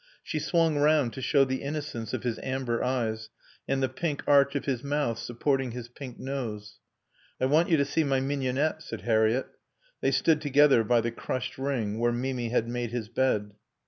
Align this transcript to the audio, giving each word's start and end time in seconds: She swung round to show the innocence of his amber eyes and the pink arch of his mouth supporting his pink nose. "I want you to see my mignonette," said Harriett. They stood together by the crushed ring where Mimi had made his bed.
She 0.23 0.39
swung 0.39 0.79
round 0.79 1.13
to 1.13 1.21
show 1.21 1.43
the 1.45 1.61
innocence 1.61 2.11
of 2.11 2.23
his 2.23 2.39
amber 2.39 2.83
eyes 2.83 3.29
and 3.67 3.83
the 3.83 3.87
pink 3.87 4.23
arch 4.25 4.55
of 4.55 4.65
his 4.65 4.83
mouth 4.83 5.19
supporting 5.19 5.73
his 5.73 5.89
pink 5.89 6.17
nose. 6.17 6.79
"I 7.39 7.45
want 7.45 7.69
you 7.69 7.77
to 7.77 7.85
see 7.85 8.03
my 8.03 8.19
mignonette," 8.19 8.81
said 8.81 9.01
Harriett. 9.01 9.45
They 10.01 10.09
stood 10.09 10.41
together 10.41 10.83
by 10.83 11.01
the 11.01 11.11
crushed 11.11 11.59
ring 11.59 11.99
where 11.99 12.11
Mimi 12.11 12.49
had 12.49 12.67
made 12.67 12.89
his 12.89 13.09
bed. 13.09 13.51